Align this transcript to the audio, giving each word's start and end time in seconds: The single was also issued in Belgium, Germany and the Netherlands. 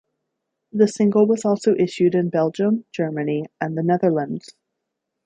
The 0.71 0.87
single 0.87 1.27
was 1.27 1.45
also 1.45 1.75
issued 1.75 2.15
in 2.15 2.31
Belgium, 2.31 2.85
Germany 2.91 3.45
and 3.61 3.77
the 3.77 3.83
Netherlands. 3.83 4.55